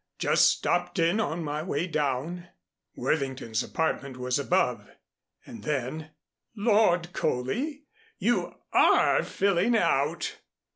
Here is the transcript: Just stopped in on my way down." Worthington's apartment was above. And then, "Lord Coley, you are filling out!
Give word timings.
Just 0.17 0.47
stopped 0.47 0.97
in 0.97 1.19
on 1.19 1.43
my 1.43 1.61
way 1.61 1.85
down." 1.85 2.47
Worthington's 2.95 3.61
apartment 3.61 4.17
was 4.17 4.39
above. 4.39 4.89
And 5.45 5.63
then, 5.63 6.09
"Lord 6.55 7.13
Coley, 7.13 7.83
you 8.17 8.51
are 8.73 9.21
filling 9.21 9.77
out! 9.77 10.37